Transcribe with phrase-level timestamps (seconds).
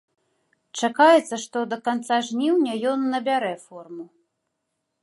[0.79, 4.05] Чакаецца, што да канца жніўня ён набярэ форму.